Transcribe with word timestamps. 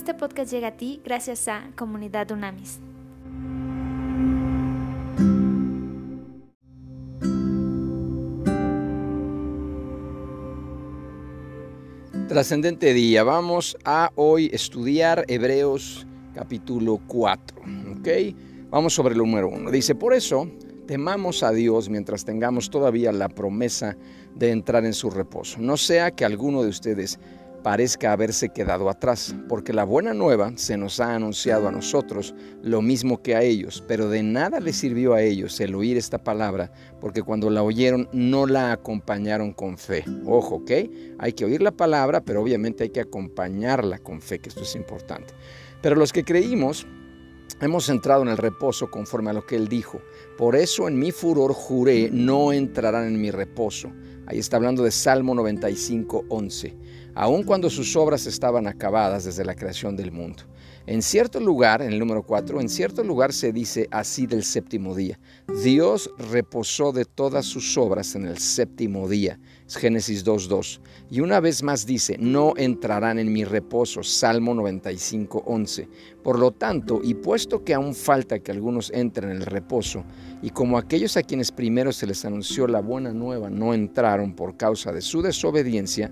Este 0.00 0.14
podcast 0.14 0.50
llega 0.50 0.68
a 0.68 0.76
ti 0.78 0.98
gracias 1.04 1.46
a 1.46 1.72
Comunidad 1.76 2.30
Unamis. 2.30 2.80
Trascendente 12.28 12.94
día. 12.94 13.24
Vamos 13.24 13.76
a 13.84 14.10
hoy 14.14 14.48
estudiar 14.54 15.26
Hebreos 15.28 16.06
capítulo 16.34 16.98
4. 17.06 17.60
¿Ok? 17.98 18.08
Vamos 18.70 18.94
sobre 18.94 19.12
el 19.12 19.18
número 19.18 19.50
1. 19.50 19.70
Dice, 19.70 19.94
por 19.94 20.14
eso 20.14 20.50
temamos 20.86 21.42
a 21.42 21.52
Dios 21.52 21.90
mientras 21.90 22.24
tengamos 22.24 22.70
todavía 22.70 23.12
la 23.12 23.28
promesa 23.28 23.98
de 24.34 24.50
entrar 24.50 24.86
en 24.86 24.94
su 24.94 25.10
reposo. 25.10 25.58
No 25.60 25.76
sea 25.76 26.10
que 26.12 26.24
alguno 26.24 26.62
de 26.62 26.70
ustedes 26.70 27.20
parezca 27.62 28.12
haberse 28.12 28.48
quedado 28.50 28.88
atrás, 28.88 29.34
porque 29.48 29.72
la 29.72 29.84
buena 29.84 30.14
nueva 30.14 30.52
se 30.56 30.76
nos 30.76 31.00
ha 31.00 31.14
anunciado 31.14 31.68
a 31.68 31.72
nosotros 31.72 32.34
lo 32.62 32.82
mismo 32.82 33.22
que 33.22 33.34
a 33.34 33.42
ellos, 33.42 33.84
pero 33.86 34.08
de 34.08 34.22
nada 34.22 34.60
les 34.60 34.76
sirvió 34.76 35.14
a 35.14 35.22
ellos 35.22 35.60
el 35.60 35.74
oír 35.74 35.96
esta 35.96 36.18
palabra, 36.18 36.72
porque 37.00 37.22
cuando 37.22 37.50
la 37.50 37.62
oyeron 37.62 38.08
no 38.12 38.46
la 38.46 38.72
acompañaron 38.72 39.52
con 39.52 39.78
fe. 39.78 40.04
Ojo, 40.24 40.56
¿ok? 40.56 40.70
Hay 41.18 41.32
que 41.32 41.44
oír 41.44 41.62
la 41.62 41.72
palabra, 41.72 42.22
pero 42.22 42.42
obviamente 42.42 42.84
hay 42.84 42.90
que 42.90 43.00
acompañarla 43.00 43.98
con 43.98 44.20
fe, 44.20 44.38
que 44.38 44.48
esto 44.48 44.62
es 44.62 44.74
importante. 44.74 45.34
Pero 45.82 45.96
los 45.96 46.12
que 46.12 46.24
creímos, 46.24 46.86
hemos 47.60 47.88
entrado 47.88 48.22
en 48.22 48.28
el 48.28 48.38
reposo 48.38 48.90
conforme 48.90 49.30
a 49.30 49.34
lo 49.34 49.46
que 49.46 49.56
él 49.56 49.68
dijo. 49.68 50.00
Por 50.36 50.56
eso 50.56 50.88
en 50.88 50.98
mi 50.98 51.12
furor 51.12 51.52
juré, 51.52 52.10
no 52.10 52.52
entrarán 52.52 53.06
en 53.06 53.20
mi 53.20 53.30
reposo. 53.30 53.90
Ahí 54.26 54.38
está 54.38 54.56
hablando 54.56 54.84
de 54.84 54.90
Salmo 54.92 55.34
95, 55.34 56.26
11 56.28 56.99
aun 57.14 57.42
cuando 57.42 57.70
sus 57.70 57.96
obras 57.96 58.26
estaban 58.26 58.66
acabadas 58.66 59.24
desde 59.24 59.44
la 59.44 59.54
creación 59.54 59.96
del 59.96 60.12
mundo. 60.12 60.44
En 60.86 61.02
cierto 61.02 61.38
lugar, 61.40 61.82
en 61.82 61.92
el 61.92 61.98
número 61.98 62.22
4, 62.22 62.60
en 62.60 62.68
cierto 62.68 63.04
lugar 63.04 63.32
se 63.32 63.52
dice 63.52 63.86
así 63.90 64.26
del 64.26 64.42
séptimo 64.42 64.94
día. 64.94 65.20
Dios 65.62 66.10
reposó 66.18 66.90
de 66.90 67.04
todas 67.04 67.46
sus 67.46 67.76
obras 67.76 68.14
en 68.14 68.24
el 68.24 68.38
séptimo 68.38 69.08
día. 69.08 69.38
Es 69.66 69.76
Génesis 69.76 70.24
2.2. 70.24 70.80
Y 71.10 71.20
una 71.20 71.38
vez 71.38 71.62
más 71.62 71.86
dice, 71.86 72.16
no 72.18 72.54
entrarán 72.56 73.18
en 73.18 73.32
mi 73.32 73.44
reposo. 73.44 74.02
Salmo 74.02 74.54
95.11. 74.54 75.88
Por 76.24 76.38
lo 76.38 76.50
tanto, 76.50 77.00
y 77.04 77.14
puesto 77.14 77.62
que 77.62 77.74
aún 77.74 77.94
falta 77.94 78.38
que 78.38 78.50
algunos 78.50 78.90
entren 78.90 79.30
en 79.30 79.36
el 79.36 79.46
reposo, 79.46 80.04
y 80.42 80.50
como 80.50 80.78
aquellos 80.78 81.16
a 81.16 81.22
quienes 81.22 81.52
primero 81.52 81.92
se 81.92 82.06
les 82.06 82.24
anunció 82.24 82.66
la 82.66 82.80
buena 82.80 83.12
nueva 83.12 83.50
no 83.50 83.74
entraron 83.74 84.34
por 84.34 84.56
causa 84.56 84.92
de 84.92 85.02
su 85.02 85.22
desobediencia, 85.22 86.10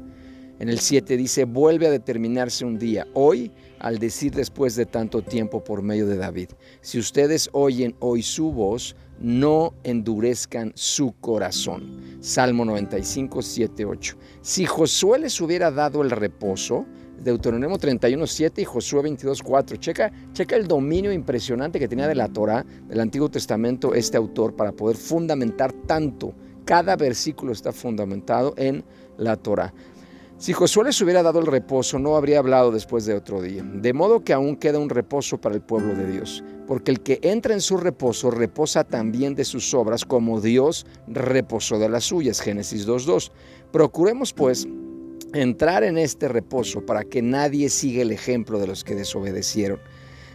en 0.58 0.68
el 0.68 0.80
7 0.80 1.16
dice, 1.16 1.44
vuelve 1.44 1.86
a 1.86 1.90
determinarse 1.90 2.64
un 2.64 2.78
día, 2.78 3.06
hoy, 3.14 3.52
al 3.78 3.98
decir 3.98 4.34
después 4.34 4.74
de 4.74 4.86
tanto 4.86 5.22
tiempo 5.22 5.62
por 5.62 5.82
medio 5.82 6.06
de 6.06 6.16
David, 6.16 6.50
si 6.80 6.98
ustedes 6.98 7.48
oyen 7.52 7.94
hoy 8.00 8.22
su 8.22 8.52
voz, 8.52 8.96
no 9.20 9.74
endurezcan 9.84 10.72
su 10.74 11.12
corazón. 11.20 12.18
Salmo 12.20 12.64
95, 12.64 13.42
7, 13.42 13.84
8. 13.84 14.16
Si 14.42 14.66
Josué 14.66 15.18
les 15.18 15.40
hubiera 15.40 15.70
dado 15.70 16.02
el 16.02 16.10
reposo, 16.10 16.86
Deuteronomio 17.22 17.78
31, 17.78 18.26
7 18.26 18.62
y 18.62 18.64
Josué 18.64 19.02
22, 19.02 19.42
4. 19.42 19.76
Checa, 19.76 20.12
checa 20.32 20.56
el 20.56 20.68
dominio 20.68 21.12
impresionante 21.12 21.78
que 21.78 21.88
tenía 21.88 22.06
de 22.06 22.14
la 22.14 22.28
Torah, 22.28 22.64
del 22.86 23.00
Antiguo 23.00 23.28
Testamento, 23.28 23.94
este 23.94 24.16
autor, 24.16 24.54
para 24.54 24.72
poder 24.72 24.96
fundamentar 24.96 25.72
tanto. 25.72 26.34
Cada 26.64 26.96
versículo 26.96 27.52
está 27.52 27.72
fundamentado 27.72 28.54
en 28.56 28.84
la 29.16 29.36
Torah. 29.36 29.72
Si 30.39 30.53
Josué 30.53 30.84
les 30.84 31.00
hubiera 31.00 31.25
dado 31.25 31.41
el 31.41 31.47
reposo, 31.47 31.98
no 31.98 32.14
habría 32.14 32.39
hablado 32.39 32.70
después 32.70 33.05
de 33.05 33.14
otro 33.14 33.42
día. 33.42 33.64
De 33.64 33.92
modo 33.92 34.22
que 34.22 34.33
aún 34.33 34.55
queda 34.55 34.78
un 34.78 34.89
reposo 34.89 35.41
para 35.41 35.56
el 35.56 35.61
pueblo 35.61 35.97
de 35.97 36.12
Dios. 36.12 36.44
Porque 36.69 36.93
el 36.93 37.00
que 37.00 37.19
entra 37.22 37.54
en 37.54 37.60
su 37.60 37.76
reposo 37.76 38.31
reposa 38.31 38.84
también 38.84 39.34
de 39.34 39.44
sus 39.44 39.75
obras, 39.75 40.04
como 40.04 40.41
Dios 40.41 40.87
reposó 41.09 41.81
de 41.81 41.88
las 41.88 42.04
suyas. 42.04 42.41
Génesis 42.41 42.87
2.2. 42.87 43.32
Procuremos 43.72 44.32
pues 44.32 44.69
entrar 45.34 45.82
en 45.82 45.98
este 45.98 46.28
reposo 46.28 46.87
para 46.87 47.03
que 47.03 47.21
nadie 47.21 47.69
siga 47.69 48.03
el 48.03 48.12
ejemplo 48.12 48.60
de 48.60 48.69
los 48.69 48.84
que 48.84 48.94
desobedecieron. 48.94 49.81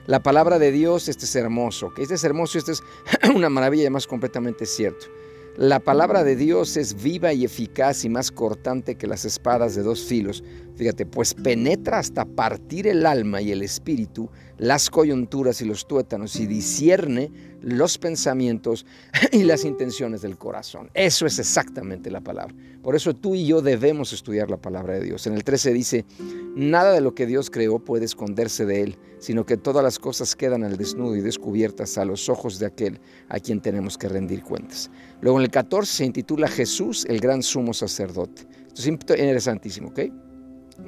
La 0.06 0.22
palabra 0.22 0.60
de 0.60 0.74
Dios, 0.74 1.08
este 1.08 1.24
es 1.24 1.34
hermoso, 1.38 1.94
que 1.94 2.02
este 2.02 2.16
es 2.16 2.26
hermoso, 2.26 2.58
este 2.58 2.74
es 2.74 2.84
una 3.34 3.48
maravilla 3.48 3.84
y 3.84 3.86
además 3.86 4.06
completamente 4.06 4.66
cierto. 4.66 5.06
La 5.58 5.80
palabra 5.80 6.24
de 6.24 6.36
Dios 6.36 6.78
es 6.78 7.04
viva 7.04 7.32
y 7.32 7.46
eficaz 7.46 8.06
y 8.06 8.10
más 8.10 8.32
cortante 8.32 8.96
que 8.96 9.06
las 9.06 9.24
espadas 9.24 9.76
de 9.76 9.84
dos 9.84 10.04
filos. 10.04 10.44
Fíjate, 10.76 11.06
pues 11.06 11.36
penetra 11.36 12.00
hasta 12.00 12.26
partir 12.26 12.88
el 12.88 13.06
alma 13.06 13.40
y 13.40 13.52
el 13.52 13.62
espíritu, 13.62 14.32
las 14.58 14.90
coyunturas 14.90 15.62
y 15.62 15.66
los 15.66 15.88
tuétanos 15.88 16.38
y 16.38 16.48
discierne 16.48 17.32
los 17.62 18.00
pensamientos 18.00 18.88
y 19.32 19.44
las 19.44 19.64
intenciones 19.64 20.24
del 20.24 20.40
corazón. 20.40 20.90
Eso 20.96 21.28
es 21.28 21.38
exactamente 21.38 22.10
la 22.10 22.22
palabra. 22.22 22.56
Por 22.82 22.96
eso 22.96 23.14
tú 23.14 23.36
y 23.36 23.46
yo 23.46 23.62
debemos 23.62 24.12
estudiar 24.12 24.50
la 24.50 24.58
palabra 24.58 24.96
de 24.96 25.06
Dios. 25.06 25.28
En 25.28 25.34
el 25.34 25.44
13 25.44 25.72
dice, 25.72 26.06
nada 26.56 26.94
de 26.94 27.02
lo 27.02 27.14
que 27.14 27.28
Dios 27.28 27.52
creó 27.52 27.78
puede 27.78 28.06
esconderse 28.06 28.66
de 28.66 28.82
Él, 28.82 28.98
sino 29.24 29.46
que 29.46 29.56
todas 29.56 29.82
las 29.82 30.00
cosas 30.00 30.36
quedan 30.36 30.66
al 30.66 30.76
desnudo 30.76 31.16
y 31.16 31.22
descubiertas 31.22 31.98
a 31.98 32.04
los 32.04 32.28
ojos 32.28 32.60
de 32.60 32.66
aquel 32.66 33.00
a 33.30 33.40
quien 33.40 33.62
tenemos 33.62 33.98
que 33.98 34.10
rendir 34.10 34.44
cuentas. 34.44 34.92
Luego 35.22 35.40
en 35.40 35.46
el 35.46 35.50
14 35.50 35.94
se 35.94 36.04
intitula 36.04 36.50
Jesús, 36.50 37.06
el 37.08 37.22
gran 37.22 37.42
sumo 37.42 37.74
sacerdote. 37.74 38.42
Esto 38.68 38.82
es 38.82 38.88
interesantísimo, 38.88 39.90
¿ok? 39.90 40.00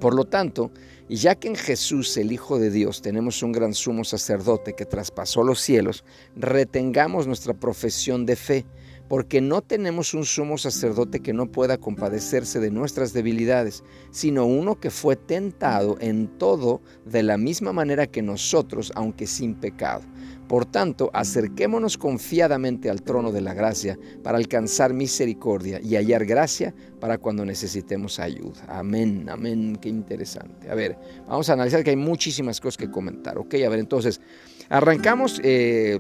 Por 0.02 0.14
lo 0.14 0.26
tanto, 0.26 0.72
y 1.08 1.16
ya 1.16 1.36
que 1.36 1.48
en 1.48 1.56
Jesús, 1.56 2.18
el 2.18 2.34
Hijo 2.34 2.60
de 2.60 2.72
Dios, 2.72 3.02
tenemos 3.02 3.42
un 3.42 3.54
gran 3.54 3.74
sumo 3.74 4.04
sacerdote 4.04 4.74
que 4.74 4.84
traspasó 4.84 5.42
los 5.42 5.62
cielos, 5.62 6.04
retengamos 6.36 7.28
nuestra 7.28 7.54
profesión 7.54 8.26
de 8.26 8.36
fe 8.36 8.66
porque 9.08 9.42
no 9.42 9.62
tenemos 9.62 10.14
un 10.14 10.26
sumo 10.26 10.58
sacerdote 10.58 11.20
que 11.20 11.34
no 11.34 11.52
pueda 11.52 11.78
compadecerse 11.78 12.60
de 12.60 12.72
nuestras 12.72 13.14
debilidades, 13.14 13.84
sino 14.12 14.46
uno 14.46 14.80
que 14.80 14.90
fue 14.90 15.16
tentado 15.16 15.98
en 16.00 16.28
todo 16.38 16.82
de 17.06 17.24
la 17.24 17.38
misma 17.38 17.74
manera 17.74 18.08
que 18.08 18.22
nosotros, 18.22 18.92
aunque 18.96 19.28
sin 19.28 19.56
pecado. 19.56 20.04
Por 20.48 20.66
tanto, 20.66 21.10
acerquémonos 21.14 21.98
confiadamente 21.98 22.90
al 22.90 23.02
trono 23.02 23.32
de 23.32 23.42
la 23.42 23.56
gracia 23.56 23.98
para 24.24 24.38
alcanzar 24.38 24.94
misericordia 24.94 25.80
y 25.82 25.96
hallar 25.96 26.26
gracia 26.26 26.74
para 27.00 27.18
cuando 27.18 27.46
necesitemos 27.46 28.20
ayuda. 28.20 28.64
Amén, 28.68 29.28
amén, 29.28 29.78
qué 29.82 29.90
interesante. 29.90 30.70
A 30.70 30.76
ver, 30.76 30.98
vamos 31.28 31.50
a 31.50 31.54
analizar 31.54 31.84
que 31.84 31.90
hay 31.92 31.96
muchísimas 31.96 32.62
cosas 32.62 32.78
que 32.78 32.92
comentar, 32.92 33.40
¿ok? 33.40 33.56
A 33.66 33.70
ver, 33.70 33.80
entonces, 33.80 34.22
arrancamos... 34.70 35.40
Eh, 35.44 36.00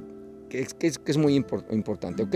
que 0.49 0.67
es, 0.81 1.17
muy 1.17 1.35
importante. 1.35 2.23
¿ok? 2.23 2.35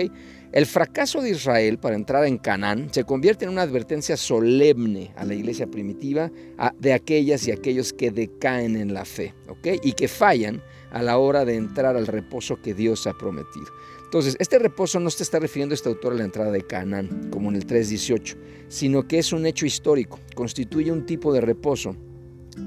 El 0.51 0.65
fracaso 0.65 1.21
de 1.21 1.31
Israel 1.31 1.77
para 1.77 1.95
entrar 1.95 2.25
en 2.25 2.37
Canaán 2.37 2.89
se 2.91 3.03
convierte 3.03 3.45
en 3.45 3.51
una 3.51 3.61
advertencia 3.61 4.17
solemne 4.17 5.11
a 5.15 5.25
la 5.25 5.33
iglesia 5.33 5.67
primitiva 5.67 6.31
de 6.79 6.93
aquellas 6.93 7.47
y 7.47 7.51
aquellos 7.51 7.93
que 7.93 8.11
decaen 8.11 8.75
en 8.75 8.93
la 8.93 9.05
fe 9.05 9.33
¿ok? 9.47 9.67
y 9.83 9.93
que 9.93 10.07
fallan 10.07 10.61
a 10.91 11.01
la 11.01 11.17
hora 11.17 11.45
de 11.45 11.55
entrar 11.55 11.95
al 11.95 12.07
reposo 12.07 12.61
que 12.61 12.73
Dios 12.73 13.07
ha 13.07 13.13
prometido. 13.13 13.67
Entonces, 14.03 14.35
este 14.39 14.57
reposo 14.57 14.99
no 14.99 15.11
se 15.11 15.21
está 15.21 15.37
refiriendo 15.37 15.75
este 15.75 15.87
autor 15.87 16.13
a 16.13 16.15
la 16.15 16.23
entrada 16.23 16.49
de 16.49 16.63
Canaán, 16.63 17.29
como 17.29 17.49
en 17.49 17.55
el 17.55 17.67
3.18, 17.67 18.37
sino 18.67 19.07
que 19.07 19.19
es 19.19 19.31
un 19.31 19.45
hecho 19.45 19.67
histórico, 19.67 20.19
constituye 20.33 20.91
un 20.91 21.05
tipo 21.05 21.31
de 21.31 21.41
reposo 21.41 21.95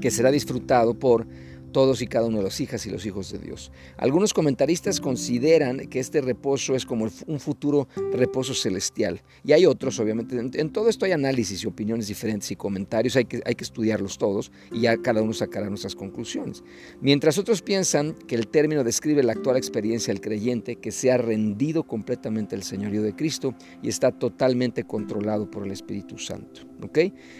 que 0.01 0.13
será 0.13 0.31
disfrutado 0.31 0.95
por 0.95 1.27
todos 1.73 2.03
y 2.03 2.07
cada 2.07 2.27
uno 2.27 2.39
de 2.39 2.45
los 2.45 2.61
hijas 2.61 2.87
y 2.87 2.91
los 2.91 3.05
hijos 3.07 3.33
de 3.33 3.39
Dios. 3.39 3.73
Algunos 3.97 4.33
comentaristas 4.35 5.01
consideran 5.01 5.89
que 5.89 5.99
este 5.99 6.21
reposo 6.21 6.75
es 6.75 6.87
como 6.87 7.09
un 7.27 7.41
futuro 7.41 7.89
reposo 8.13 8.55
celestial. 8.55 9.23
Y 9.45 9.53
hay 9.53 9.67
otros, 9.67 9.99
obviamente, 9.99 10.39
en, 10.39 10.71
todo 10.71 10.89
esto 10.89 11.05
hay 11.05 11.13
análisis 11.13 11.65
y 11.65 11.67
opiniones 11.67 12.07
diferentes 12.09 12.51
y 12.51 12.57
comentarios, 12.57 13.17
hay 13.17 13.25
que, 13.25 13.43
hay 13.45 13.55
que 13.55 13.65
estudiarlos 13.65 14.19
todos 14.19 14.53
y 14.71 14.83
ya 14.83 14.97
cada 14.97 15.23
uno 15.23 15.33
sacará 15.33 15.69
nuestras 15.69 15.95
conclusiones. 15.95 16.63
Mientras 17.01 17.39
otros 17.39 17.63
piensan 17.63 18.13
que 18.13 18.35
el 18.35 18.49
término 18.49 18.85
describe 18.85 19.23
la 19.23 19.33
actual 19.33 19.57
experiencia 19.57 20.13
del 20.13 20.21
creyente 20.21 20.77
que 20.77 20.93
se 20.93 21.11
ha 21.11 21.17
rendido 21.17 21.85
completamente 21.85 22.55
al 22.55 22.63
señorío 22.63 23.03
de 23.03 23.17
Cristo 23.17 23.55
y 23.83 23.89
está 23.89 24.13
totalmente 24.13 24.85
controlado 24.85 25.51
por 25.51 25.65
el 25.65 25.73
Espíritu 25.73 26.19
Santo. 26.19 26.72
¿Ok? 26.85 26.99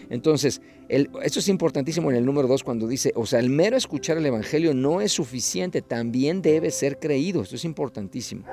Entonces, 0.09 0.61
esto 0.89 1.39
es 1.39 1.47
importantísimo 1.47 2.11
en 2.11 2.17
el 2.17 2.25
número 2.25 2.47
2 2.47 2.63
cuando 2.63 2.87
dice, 2.87 3.11
o 3.15 3.25
sea, 3.25 3.39
el 3.39 3.49
mero 3.49 3.77
escuchar 3.77 4.17
el 4.17 4.25
Evangelio 4.25 4.73
no 4.73 5.01
es 5.01 5.11
suficiente, 5.11 5.81
también 5.81 6.41
debe 6.41 6.71
ser 6.71 6.99
creído. 6.99 7.41
Esto 7.41 7.55
es 7.55 7.65
importantísimo. 7.65 8.45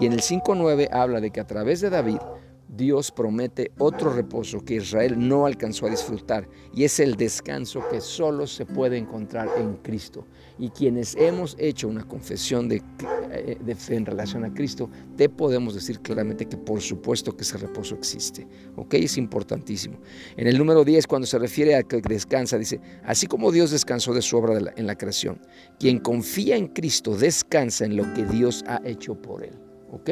Y 0.00 0.06
en 0.06 0.12
el 0.12 0.20
5.9 0.20 0.88
habla 0.92 1.20
de 1.20 1.30
que 1.30 1.40
a 1.40 1.46
través 1.46 1.80
de 1.80 1.90
David, 1.90 2.18
Dios 2.68 3.12
promete 3.12 3.70
otro 3.78 4.12
reposo 4.12 4.64
que 4.64 4.74
Israel 4.74 5.14
no 5.16 5.46
alcanzó 5.46 5.86
a 5.86 5.90
disfrutar 5.90 6.48
y 6.74 6.84
es 6.84 6.98
el 6.98 7.14
descanso 7.14 7.82
que 7.90 8.00
solo 8.00 8.46
se 8.46 8.66
puede 8.66 8.98
encontrar 8.98 9.48
en 9.56 9.76
Cristo. 9.76 10.26
Y 10.58 10.70
quienes 10.70 11.14
hemos 11.16 11.54
hecho 11.58 11.86
una 11.88 12.04
confesión 12.04 12.68
de, 12.68 12.82
eh, 13.30 13.74
fe 13.76 13.96
en 13.96 14.06
relación 14.06 14.44
a 14.44 14.52
Cristo, 14.52 14.90
te 15.16 15.28
podemos 15.28 15.74
decir 15.74 16.00
claramente 16.00 16.46
que 16.46 16.56
por 16.56 16.80
supuesto 16.80 17.36
que 17.36 17.42
ese 17.42 17.58
reposo 17.58 17.94
existe. 17.94 18.46
¿Ok? 18.74 18.94
Es 18.94 19.16
importantísimo. 19.16 19.98
En 20.36 20.46
el 20.46 20.58
número 20.58 20.84
10, 20.84 21.06
cuando 21.06 21.26
se 21.26 21.38
refiere 21.38 21.76
a 21.76 21.82
que 21.82 22.00
descansa, 22.00 22.58
dice, 22.58 22.80
así 23.04 23.26
como 23.26 23.52
Dios 23.52 23.70
descansó 23.70 24.12
de 24.12 24.22
su 24.22 24.36
obra 24.36 24.58
en 24.76 24.86
la 24.86 24.96
creación, 24.96 25.40
quien 25.78 25.98
confía 25.98 26.56
en 26.56 26.68
Cristo 26.68 27.16
descansa 27.16 27.84
en 27.84 27.96
lo 27.96 28.12
que 28.14 28.24
Dios 28.24 28.64
ha 28.66 28.80
hecho 28.84 29.14
por 29.14 29.44
él. 29.44 29.54
¿Ok? 29.92 30.10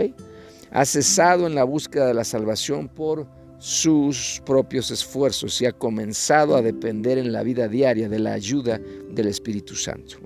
Ha 0.75 0.85
cesado 0.85 1.47
en 1.47 1.55
la 1.55 1.62
búsqueda 1.62 2.09
de 2.09 2.15
la 2.15 2.25
salvación 2.25 2.88
por 2.88 3.29
sus 3.59 4.43
propios 4.44 4.91
esfuerzos 4.91 5.62
y 5.62 5.67
ha 5.67 5.73
comenzado 5.73 6.56
a 6.56 6.62
depender 6.62 7.17
en 7.17 7.32
la 7.32 7.44
vida 7.44 7.69
diaria 7.69 8.09
de 8.09 8.19
la 8.19 8.32
ayuda 8.32 8.81
del 9.09 9.29
Espíritu 9.29 9.76
Santo. 9.76 10.19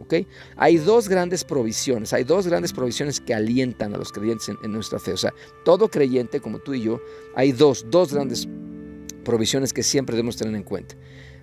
Hay 0.56 0.79
dos 0.79 1.06
grandes 1.06 1.45
provisiones, 1.45 2.15
hay 2.15 2.25
dos 2.25 2.47
grandes 2.47 2.73
provisiones 2.73 3.21
que 3.21 3.35
alientan 3.35 3.95
a 3.95 3.99
los 3.99 4.11
creyentes 4.11 4.49
en, 4.49 4.73
nuestra 4.73 4.99
fe. 4.99 5.12
O 5.12 5.19
sea, 5.19 5.35
todo 5.67 5.89
creyente 5.89 6.41
como 6.41 6.59
tú 6.59 6.73
y 6.73 6.83
yo, 6.83 6.99
hay 7.37 7.53
dos, 7.53 7.85
dos 7.91 8.15
grandes 8.15 8.49
provisiones 9.25 9.75
que 9.75 9.83
siempre 9.83 10.17
debemos 10.17 10.39
tener 10.39 10.55
en 10.55 10.65
cuenta. 10.65 10.97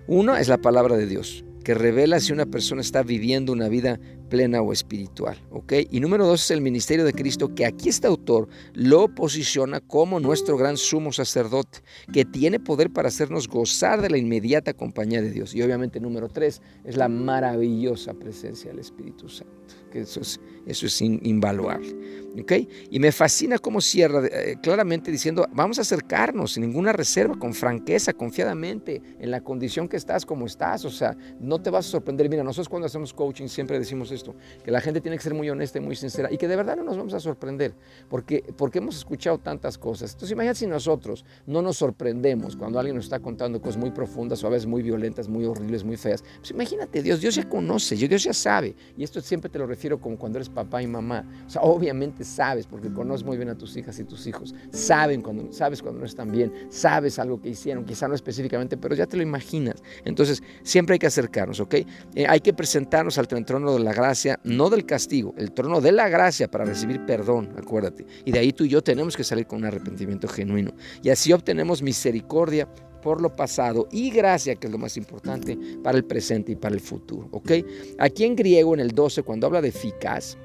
Uno 0.08 0.36
es 0.36 0.48
la 0.48 0.58
palabra 0.58 0.96
de 0.96 1.06
Dios 1.06 1.45
que 1.66 1.74
revela 1.74 2.20
si 2.20 2.32
una 2.32 2.46
persona 2.46 2.80
está 2.80 3.02
viviendo 3.02 3.52
una 3.52 3.68
vida 3.68 3.98
plena 4.28 4.62
o 4.62 4.72
espiritual. 4.72 5.36
¿ok? 5.50 5.72
Y 5.90 5.98
número 5.98 6.24
dos 6.24 6.44
es 6.44 6.52
el 6.52 6.60
ministerio 6.60 7.04
de 7.04 7.12
Cristo, 7.12 7.56
que 7.56 7.66
aquí 7.66 7.88
este 7.88 8.06
autor 8.06 8.46
lo 8.72 9.12
posiciona 9.12 9.80
como 9.80 10.20
nuestro 10.20 10.56
gran 10.56 10.76
sumo 10.76 11.10
sacerdote, 11.10 11.80
que 12.12 12.24
tiene 12.24 12.60
poder 12.60 12.92
para 12.92 13.08
hacernos 13.08 13.48
gozar 13.48 14.00
de 14.00 14.10
la 14.10 14.16
inmediata 14.16 14.74
compañía 14.74 15.20
de 15.20 15.32
Dios. 15.32 15.56
Y 15.56 15.62
obviamente 15.62 15.98
número 15.98 16.28
tres 16.28 16.62
es 16.84 16.96
la 16.96 17.08
maravillosa 17.08 18.14
presencia 18.14 18.70
del 18.70 18.78
Espíritu 18.78 19.28
Santo, 19.28 19.55
que 19.90 20.00
eso 20.00 20.20
es, 20.20 20.40
eso 20.66 20.86
es 20.86 21.00
invaluable. 21.00 21.94
¿okay? 22.40 22.68
Y 22.90 22.98
me 22.98 23.12
fascina 23.12 23.58
cómo 23.58 23.80
cierra 23.80 24.26
eh, 24.26 24.56
claramente 24.62 25.10
diciendo, 25.10 25.46
vamos 25.52 25.78
a 25.78 25.82
acercarnos 25.82 26.52
sin 26.52 26.62
ninguna 26.62 26.92
reserva, 26.92 27.38
con 27.38 27.54
franqueza, 27.54 28.12
confiadamente, 28.12 29.02
en 29.18 29.30
la 29.30 29.40
condición 29.40 29.88
que 29.88 29.96
estás, 29.96 30.26
como 30.26 30.46
estás. 30.46 30.84
O 30.84 30.90
sea, 30.90 31.16
no 31.40 31.60
te 31.60 31.70
vas 31.70 31.86
a 31.86 31.90
sorprender. 31.90 32.28
Mira, 32.28 32.42
nosotros 32.42 32.68
cuando 32.68 32.86
hacemos 32.86 33.12
coaching 33.12 33.48
siempre 33.48 33.78
decimos 33.78 34.10
esto, 34.10 34.34
que 34.64 34.70
la 34.70 34.80
gente 34.80 35.00
tiene 35.00 35.16
que 35.16 35.22
ser 35.22 35.34
muy 35.34 35.48
honesta 35.50 35.78
y 35.78 35.80
muy 35.80 35.96
sincera 35.96 36.32
y 36.32 36.36
que 36.36 36.48
de 36.48 36.56
verdad 36.56 36.76
no 36.76 36.84
nos 36.84 36.96
vamos 36.96 37.14
a 37.14 37.20
sorprender, 37.20 37.74
porque, 38.08 38.44
porque 38.56 38.78
hemos 38.78 38.96
escuchado 38.96 39.38
tantas 39.38 39.78
cosas. 39.78 40.12
Entonces 40.12 40.32
imagínate 40.32 40.60
si 40.60 40.66
nosotros 40.66 41.24
no 41.46 41.62
nos 41.62 41.76
sorprendemos 41.76 42.56
cuando 42.56 42.78
alguien 42.78 42.96
nos 42.96 43.06
está 43.06 43.20
contando 43.20 43.60
cosas 43.60 43.78
muy 43.78 43.90
profundas 43.90 44.42
o 44.44 44.46
a 44.46 44.50
veces 44.50 44.66
muy 44.66 44.82
violentas, 44.82 45.28
muy 45.28 45.44
horribles, 45.44 45.84
muy 45.84 45.96
feas. 45.96 46.22
Pues 46.38 46.50
imagínate, 46.50 47.02
Dios, 47.02 47.20
Dios 47.20 47.34
ya 47.34 47.48
conoce, 47.48 47.96
Dios 47.96 48.22
ya 48.22 48.32
sabe. 48.32 48.74
Y 48.96 49.04
esto 49.04 49.20
siempre 49.20 49.50
te 49.50 49.55
lo 49.58 49.66
refiero 49.66 50.00
como 50.00 50.16
cuando 50.16 50.38
eres 50.38 50.48
papá 50.48 50.82
y 50.82 50.86
mamá. 50.86 51.24
O 51.46 51.50
sea, 51.50 51.62
obviamente 51.62 52.24
sabes, 52.24 52.66
porque 52.66 52.92
conoces 52.92 53.24
muy 53.24 53.36
bien 53.36 53.48
a 53.48 53.54
tus 53.56 53.76
hijas 53.76 53.98
y 53.98 54.04
tus 54.04 54.26
hijos. 54.26 54.54
Saben 54.70 55.22
cuando, 55.22 55.52
sabes 55.52 55.82
cuando 55.82 56.00
no 56.00 56.06
están 56.06 56.30
bien, 56.30 56.52
sabes 56.70 57.18
algo 57.18 57.40
que 57.40 57.50
hicieron, 57.50 57.84
quizá 57.84 58.08
no 58.08 58.14
específicamente, 58.14 58.76
pero 58.76 58.94
ya 58.94 59.06
te 59.06 59.16
lo 59.16 59.22
imaginas. 59.22 59.82
Entonces, 60.04 60.42
siempre 60.62 60.94
hay 60.94 60.98
que 60.98 61.06
acercarnos, 61.06 61.60
¿ok? 61.60 61.74
Eh, 62.14 62.26
hay 62.28 62.40
que 62.40 62.52
presentarnos 62.52 63.18
al 63.18 63.28
trono 63.28 63.72
de 63.72 63.80
la 63.80 63.92
gracia, 63.92 64.40
no 64.44 64.70
del 64.70 64.86
castigo, 64.86 65.34
el 65.36 65.52
trono 65.52 65.80
de 65.80 65.92
la 65.92 66.08
gracia 66.08 66.50
para 66.50 66.64
recibir 66.64 67.04
perdón, 67.06 67.54
acuérdate. 67.56 68.06
Y 68.24 68.32
de 68.32 68.38
ahí 68.38 68.52
tú 68.52 68.64
y 68.64 68.68
yo 68.68 68.82
tenemos 68.82 69.16
que 69.16 69.24
salir 69.24 69.46
con 69.46 69.60
un 69.60 69.66
arrepentimiento 69.66 70.28
genuino. 70.28 70.72
Y 71.02 71.10
así 71.10 71.32
obtenemos 71.32 71.82
misericordia 71.82 72.68
por 73.06 73.20
lo 73.20 73.36
pasado 73.36 73.86
y 73.92 74.10
gracia, 74.10 74.56
que 74.56 74.66
es 74.66 74.72
lo 74.72 74.78
más 74.78 74.96
importante, 74.96 75.56
para 75.84 75.96
el 75.96 76.04
presente 76.04 76.50
y 76.50 76.56
para 76.56 76.74
el 76.74 76.80
futuro. 76.80 77.28
¿ok? 77.30 77.52
Aquí 78.00 78.24
en 78.24 78.34
griego, 78.34 78.74
en 78.74 78.80
el 78.80 78.90
12, 78.90 79.22
cuando 79.22 79.46
habla 79.46 79.60
de 79.60 79.68
eficaz, 79.68 80.36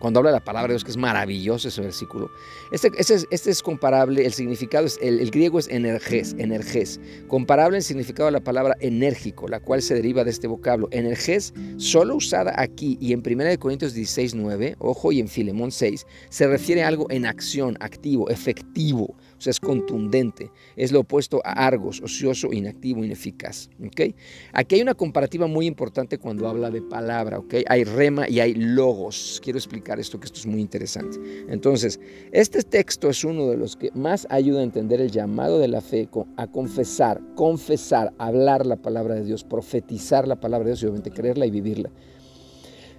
cuando 0.00 0.18
habla 0.18 0.32
de 0.32 0.38
la 0.38 0.44
palabra 0.44 0.66
de 0.66 0.74
Dios, 0.74 0.82
que 0.82 0.90
es 0.90 0.96
maravilloso 0.96 1.68
ese 1.68 1.80
versículo. 1.80 2.28
Este, 2.72 2.90
este, 2.98 3.14
es, 3.14 3.28
este 3.30 3.50
es, 3.52 3.62
comparable, 3.62 4.26
el 4.26 4.32
significado, 4.32 4.84
es, 4.84 4.98
el, 5.00 5.30
griego 5.30 5.60
es 5.60 5.68
energes, 5.68 6.34
energes, 6.38 6.98
comparable 7.28 7.76
el 7.76 7.84
significado 7.84 8.26
de 8.26 8.32
la 8.32 8.40
palabra 8.40 8.76
enérgico, 8.80 9.46
la 9.46 9.60
cual 9.60 9.80
se 9.80 9.94
deriva 9.94 10.24
de 10.24 10.30
este 10.30 10.48
vocablo. 10.48 10.88
Energes, 10.90 11.54
solo 11.76 12.16
usada 12.16 12.52
aquí 12.60 12.98
y 13.00 13.12
en 13.12 13.22
1 13.24 13.60
Corintios 13.60 13.94
16, 13.94 14.34
9, 14.34 14.74
ojo, 14.80 15.12
y 15.12 15.20
en 15.20 15.28
Filemón 15.28 15.70
6, 15.70 16.04
se 16.30 16.48
refiere 16.48 16.82
a 16.82 16.88
algo 16.88 17.06
en 17.08 17.24
acción, 17.24 17.76
activo, 17.78 18.28
efectivo, 18.28 19.14
sea, 19.42 19.50
es 19.50 19.60
contundente, 19.60 20.50
es 20.76 20.92
lo 20.92 21.00
opuesto 21.00 21.40
a 21.44 21.66
argos, 21.66 22.00
ocioso, 22.00 22.52
inactivo, 22.52 23.04
ineficaz. 23.04 23.68
¿okay? 23.86 24.14
Aquí 24.52 24.76
hay 24.76 24.82
una 24.82 24.94
comparativa 24.94 25.46
muy 25.46 25.66
importante 25.66 26.18
cuando 26.18 26.48
habla 26.48 26.70
de 26.70 26.82
palabra, 26.82 27.38
¿ok? 27.38 27.54
Hay 27.68 27.84
rema 27.84 28.28
y 28.28 28.40
hay 28.40 28.54
logos. 28.54 29.40
Quiero 29.42 29.58
explicar 29.58 29.98
esto, 30.00 30.18
que 30.18 30.26
esto 30.26 30.40
es 30.40 30.46
muy 30.46 30.60
interesante. 30.60 31.18
Entonces, 31.48 32.00
este 32.32 32.62
texto 32.62 33.08
es 33.08 33.24
uno 33.24 33.48
de 33.48 33.56
los 33.56 33.76
que 33.76 33.90
más 33.94 34.26
ayuda 34.30 34.60
a 34.60 34.64
entender 34.64 35.00
el 35.00 35.10
llamado 35.10 35.58
de 35.58 35.68
la 35.68 35.80
fe 35.80 36.08
a 36.36 36.46
confesar, 36.46 37.20
confesar, 37.34 38.12
hablar 38.18 38.66
la 38.66 38.76
palabra 38.76 39.14
de 39.14 39.24
Dios, 39.24 39.44
profetizar 39.44 40.26
la 40.26 40.40
palabra 40.40 40.66
de 40.66 40.70
Dios 40.72 40.82
y 40.82 40.86
obviamente 40.86 41.10
creerla 41.10 41.46
y 41.46 41.50
vivirla 41.50 41.90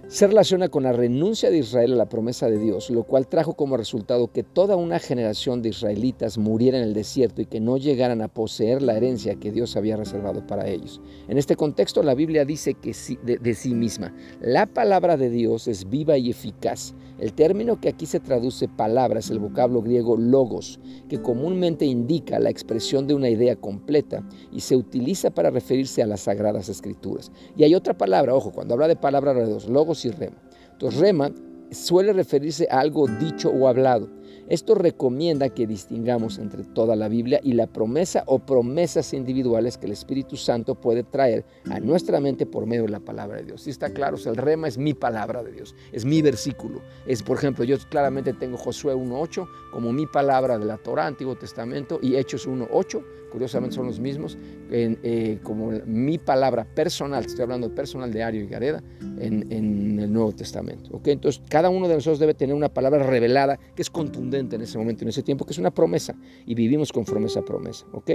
se 0.08 0.26
relaciona 0.26 0.68
con 0.68 0.82
la 0.82 0.92
renuncia 0.92 1.50
de 1.50 1.58
Israel 1.58 1.94
a 1.94 1.96
la 1.96 2.08
promesa 2.08 2.48
de 2.48 2.58
Dios, 2.58 2.90
lo 2.90 3.04
cual 3.04 3.26
trajo 3.26 3.54
como 3.54 3.76
resultado 3.76 4.30
que 4.30 4.42
toda 4.42 4.76
una 4.76 4.98
generación 4.98 5.62
de 5.62 5.70
israelitas 5.70 6.36
muriera 6.36 6.78
en 6.78 6.84
el 6.84 6.94
desierto 6.94 7.40
y 7.40 7.46
que 7.46 7.58
no 7.58 7.78
llegaran 7.78 8.20
a 8.20 8.28
poseer 8.28 8.82
la 8.82 8.96
herencia 8.96 9.36
que 9.36 9.50
Dios 9.50 9.76
había 9.76 9.96
reservado 9.96 10.46
para 10.46 10.68
ellos. 10.68 11.00
En 11.26 11.38
este 11.38 11.56
contexto, 11.56 12.02
la 12.02 12.14
Biblia 12.14 12.44
dice 12.44 12.74
que 12.74 12.94
de, 13.22 13.38
de 13.38 13.54
sí 13.54 13.74
misma, 13.74 14.14
la 14.40 14.66
palabra 14.66 15.16
de 15.16 15.30
Dios 15.30 15.68
es 15.68 15.88
viva 15.88 16.18
y 16.18 16.30
eficaz. 16.30 16.94
El 17.18 17.32
término 17.32 17.80
que 17.80 17.88
aquí 17.88 18.06
se 18.06 18.20
traduce 18.20 18.68
palabra 18.68 19.20
es 19.20 19.30
el 19.30 19.38
vocablo 19.38 19.80
griego 19.82 20.16
logos, 20.16 20.80
que 21.08 21.22
comúnmente 21.22 21.86
indica 21.86 22.38
la 22.40 22.50
expresión 22.50 23.06
de 23.06 23.14
una 23.14 23.30
idea 23.30 23.56
completa 23.56 24.22
y 24.52 24.60
se 24.60 24.76
utiliza 24.76 25.30
para 25.30 25.50
referirse 25.50 26.02
a 26.02 26.06
las 26.06 26.22
sagradas 26.22 26.68
escrituras. 26.68 27.30
Y 27.56 27.62
hay 27.62 27.74
otra 27.74 27.96
palabra, 27.96 28.34
ojo, 28.34 28.50
cuando 28.50 28.74
habla 28.74 28.88
de 28.88 28.96
palabra 28.96 29.32
de 29.32 29.46
Dios, 29.46 29.68
logos 29.68 29.93
y 30.04 30.10
rema. 30.10 30.36
Entonces, 30.72 31.00
rema 31.00 31.30
suele 31.70 32.12
referirse 32.12 32.66
a 32.70 32.80
algo 32.80 33.06
dicho 33.06 33.50
o 33.50 33.68
hablado. 33.68 34.08
Esto 34.46 34.74
recomienda 34.74 35.48
que 35.48 35.66
distingamos 35.66 36.38
entre 36.38 36.64
toda 36.64 36.96
la 36.96 37.08
Biblia 37.08 37.40
y 37.42 37.54
la 37.54 37.66
promesa 37.66 38.24
o 38.26 38.40
promesas 38.40 39.14
individuales 39.14 39.78
que 39.78 39.86
el 39.86 39.92
Espíritu 39.92 40.36
Santo 40.36 40.74
puede 40.74 41.02
traer 41.02 41.46
a 41.70 41.80
nuestra 41.80 42.20
mente 42.20 42.44
por 42.44 42.66
medio 42.66 42.82
de 42.82 42.90
la 42.90 43.00
palabra 43.00 43.38
de 43.38 43.44
Dios. 43.44 43.62
Si 43.62 43.70
está 43.70 43.94
claro, 43.94 44.18
el 44.22 44.36
rema 44.36 44.68
es 44.68 44.76
mi 44.76 44.92
palabra 44.92 45.42
de 45.42 45.52
Dios, 45.52 45.74
es 45.92 46.04
mi 46.04 46.20
versículo. 46.20 46.82
Es, 47.06 47.22
por 47.22 47.38
ejemplo, 47.38 47.64
yo 47.64 47.78
claramente 47.88 48.34
tengo 48.34 48.58
Josué 48.58 48.94
1.8 48.94 49.48
como 49.72 49.92
mi 49.92 50.06
palabra 50.06 50.58
de 50.58 50.66
la 50.66 50.76
Torah, 50.76 51.06
Antiguo 51.06 51.36
Testamento, 51.36 51.98
y 52.02 52.16
Hechos 52.16 52.46
1.8, 52.46 53.02
curiosamente 53.34 53.74
son 53.74 53.86
los 53.86 53.98
mismos, 53.98 54.38
eh, 54.70 55.40
como 55.42 55.72
mi 55.86 56.18
palabra 56.18 56.64
personal, 56.64 57.24
estoy 57.24 57.42
hablando 57.42 57.74
personal 57.74 58.12
de 58.12 58.22
Ario 58.22 58.44
y 58.44 58.46
Gareda, 58.46 58.80
en, 59.18 59.50
el 59.98 60.12
Nuevo 60.12 60.30
Testamento. 60.30 60.96
¿okay? 60.96 61.14
Entonces, 61.14 61.42
cada 61.48 61.68
uno 61.68 61.88
de 61.88 61.94
nosotros 61.94 62.20
debe 62.20 62.34
tener 62.34 62.54
una 62.54 62.68
palabra 62.68 63.02
revelada 63.02 63.58
que 63.74 63.82
es 63.82 63.90
contundente 63.90 64.54
en 64.54 64.62
ese 64.62 64.78
momento, 64.78 65.02
en 65.02 65.08
ese 65.08 65.24
tiempo, 65.24 65.44
que 65.44 65.50
es 65.50 65.58
una 65.58 65.72
promesa 65.72 66.14
y 66.46 66.54
vivimos 66.54 66.92
conforme 66.92 67.24
a 67.24 67.26
esa 67.26 67.42
promesa, 67.42 67.84
¿ok? 67.90 68.10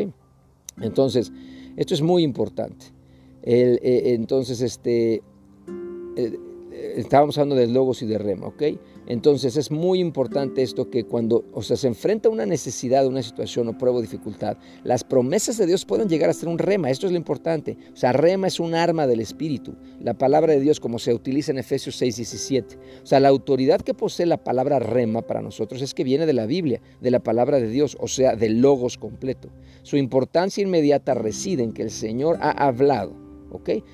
Entonces, 0.79 1.33
esto 1.75 1.93
es 1.93 2.01
muy 2.01 2.23
importante. 2.23 2.85
El, 3.41 3.77
eh, 3.83 4.13
entonces, 4.13 4.61
este, 4.61 5.21
eh, 6.15 6.39
estábamos 7.01 7.37
hablando 7.37 7.55
de 7.55 7.67
logos 7.67 8.01
y 8.01 8.05
de 8.05 8.17
rema, 8.17 8.47
¿ok? 8.47 8.63
Entonces 9.07 9.57
es 9.57 9.71
muy 9.71 9.99
importante 9.99 10.61
esto 10.61 10.89
que 10.89 11.03
cuando 11.03 11.45
o 11.53 11.61
sea, 11.61 11.77
se 11.77 11.87
enfrenta 11.87 12.29
una 12.29 12.45
necesidad, 12.45 13.07
una 13.07 13.23
situación 13.23 13.67
o 13.67 13.77
prueba 13.77 13.97
o 13.97 14.01
dificultad, 14.01 14.57
las 14.83 15.03
promesas 15.03 15.57
de 15.57 15.65
Dios 15.65 15.85
pueden 15.85 16.09
llegar 16.09 16.29
a 16.29 16.33
ser 16.33 16.49
un 16.49 16.59
rema, 16.59 16.89
esto 16.89 17.07
es 17.07 17.11
lo 17.11 17.17
importante. 17.17 17.77
O 17.93 17.95
sea, 17.95 18.11
rema 18.11 18.47
es 18.47 18.59
un 18.59 18.75
arma 18.75 19.07
del 19.07 19.19
Espíritu, 19.19 19.75
la 19.99 20.13
palabra 20.13 20.53
de 20.53 20.59
Dios 20.59 20.79
como 20.79 20.99
se 20.99 21.13
utiliza 21.13 21.51
en 21.51 21.57
Efesios 21.57 21.95
6, 21.95 22.17
17. 22.17 22.77
O 23.03 23.05
sea, 23.05 23.19
la 23.19 23.29
autoridad 23.29 23.81
que 23.81 23.93
posee 23.93 24.25
la 24.25 24.43
palabra 24.43 24.79
rema 24.79 25.21
para 25.21 25.41
nosotros 25.41 25.81
es 25.81 25.93
que 25.93 26.03
viene 26.03 26.25
de 26.25 26.33
la 26.33 26.45
Biblia, 26.45 26.81
de 27.01 27.11
la 27.11 27.19
palabra 27.19 27.59
de 27.59 27.69
Dios, 27.69 27.97
o 27.99 28.07
sea, 28.07 28.35
del 28.35 28.61
logos 28.61 28.97
completo. 28.97 29.49
Su 29.83 29.97
importancia 29.97 30.61
inmediata 30.61 31.13
reside 31.13 31.63
en 31.63 31.73
que 31.73 31.81
el 31.81 31.91
Señor 31.91 32.37
ha 32.41 32.51
hablado 32.51 33.28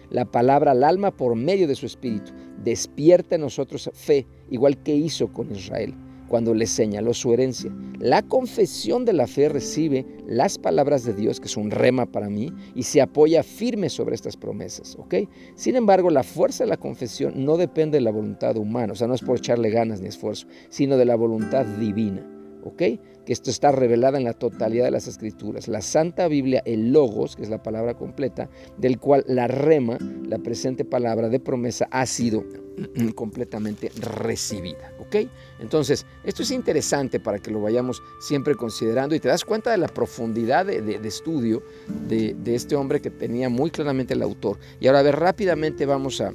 la 0.10 0.26
palabra 0.26 0.72
al 0.72 0.84
alma 0.84 1.12
por 1.12 1.36
medio 1.36 1.68
de 1.68 1.76
su 1.76 1.86
espíritu. 1.86 2.32
Despierta 2.64 3.36
en 3.36 3.42
nosotros 3.42 3.90
fe, 3.94 4.26
igual 4.50 4.82
que 4.84 4.96
hizo 4.96 5.32
con 5.32 5.54
Israel 5.56 5.94
cuando 6.28 6.54
le 6.54 6.66
señaló 6.66 7.14
su 7.14 7.34
herencia. 7.34 7.72
La 8.00 8.22
confesión 8.24 9.06
de 9.06 9.14
la 9.14 9.28
fe 9.28 9.50
recibe 9.50 10.06
las 10.28 10.58
palabras 10.58 11.04
de 11.06 11.14
Dios, 11.14 11.40
que 11.40 11.48
es 11.48 11.58
un 11.58 11.72
rema 11.72 12.06
para 12.06 12.30
mí, 12.30 12.52
y 12.74 12.84
se 12.84 13.02
apoya 13.02 13.44
firme 13.44 13.90
sobre 13.90 14.16
estas 14.16 14.38
promesas. 14.38 14.96
¿ok? 15.00 15.16
Sin 15.56 15.76
embargo, 15.76 16.10
la 16.10 16.24
fuerza 16.24 16.64
de 16.64 16.70
la 16.70 16.78
confesión 16.78 17.46
no 17.46 17.58
depende 17.58 17.98
de 17.98 18.02
la 18.02 18.12
voluntad 18.12 18.58
humana, 18.58 18.94
o 18.94 18.96
sea, 18.96 19.08
no 19.08 19.14
es 19.14 19.22
por 19.22 19.38
echarle 19.38 19.70
ganas 19.70 20.02
ni 20.02 20.08
esfuerzo, 20.08 20.48
sino 20.70 20.98
de 20.98 21.06
la 21.06 21.16
voluntad 21.16 21.66
divina. 21.66 22.26
¿ok? 22.64 22.82
Que 23.26 23.34
esto 23.34 23.50
está 23.50 23.72
revelada 23.72 24.18
en 24.18 24.24
la 24.24 24.34
totalidad 24.34 24.86
de 24.86 24.92
las 24.92 25.08
escrituras. 25.08 25.68
La 25.68 25.82
Santa 25.82 26.28
Biblia, 26.28 26.62
el 26.66 26.92
Logos, 26.92 27.36
que 27.36 27.44
es 27.44 27.50
la 27.50 27.64
palabra 27.64 27.96
completa, 27.96 28.50
del 28.78 29.00
cual 29.00 29.24
la 29.28 29.48
rema, 29.48 29.98
la 30.28 30.38
presente 30.38 30.86
palabra 30.86 31.30
de 31.30 31.40
promesa, 31.40 31.88
ha 31.92 32.06
sido 32.06 32.44
completamente 33.16 33.92
recibida, 34.00 34.94
¿ok? 35.00 35.28
Entonces, 35.60 36.06
esto 36.24 36.44
es 36.44 36.52
interesante 36.52 37.20
para 37.20 37.40
que 37.40 37.52
lo 37.52 37.62
vayamos 37.62 38.02
siempre 38.20 38.56
considerando 38.56 39.16
y 39.16 39.20
te 39.20 39.28
das 39.28 39.46
cuenta 39.46 39.72
de 39.72 39.78
la 39.78 39.88
profundidad 39.88 40.66
de, 40.66 41.00
estudio 41.04 41.64
de, 42.08 42.36
de 42.36 42.56
este 42.56 42.76
hombre 42.76 43.02
que 43.02 43.10
tenía 43.10 43.50
muy 43.50 43.72
claramente 43.72 44.14
el 44.14 44.22
autor. 44.22 44.60
Y 44.80 44.88
ahora, 44.88 45.00
a 45.00 45.04
ver, 45.04 45.16
rápidamente 45.16 45.86
vamos 45.86 46.22
a... 46.22 46.34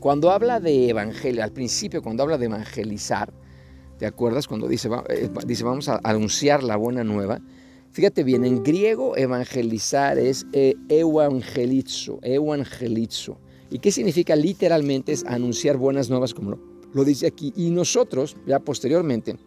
Cuando 0.00 0.30
habla 0.30 0.60
de 0.60 0.90
evangelio, 0.90 1.42
al 1.42 1.52
principio, 1.52 2.02
cuando 2.02 2.22
habla 2.22 2.38
de 2.38 2.46
evangelizar, 2.46 3.32
¿Te 3.98 4.06
acuerdas 4.06 4.46
cuando 4.46 4.68
dice, 4.68 4.90
eh, 5.08 5.30
dice 5.46 5.64
vamos 5.64 5.88
a 5.88 6.00
anunciar 6.02 6.62
la 6.62 6.76
buena 6.76 7.02
nueva? 7.02 7.40
Fíjate 7.92 8.24
bien, 8.24 8.44
en 8.44 8.62
griego 8.62 9.16
evangelizar 9.16 10.18
es 10.18 10.46
eh, 10.52 10.74
evangelizo, 10.88 12.18
evangelizo. 12.22 13.38
¿Y 13.70 13.78
qué 13.78 13.90
significa 13.90 14.36
literalmente? 14.36 15.12
Es 15.12 15.24
anunciar 15.24 15.78
buenas 15.78 16.10
nuevas, 16.10 16.34
como 16.34 16.50
lo, 16.50 16.58
lo 16.92 17.04
dice 17.04 17.26
aquí. 17.26 17.54
Y 17.56 17.70
nosotros, 17.70 18.36
ya 18.46 18.58
posteriormente, 18.58 19.38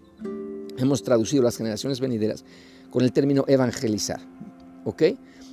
hemos 0.78 1.04
traducido 1.04 1.44
las 1.44 1.58
generaciones 1.58 2.00
venideras 2.00 2.44
con 2.90 3.04
el 3.04 3.14
término 3.14 3.46
evangelizar. 3.48 4.20
¿Ok? 4.84 5.04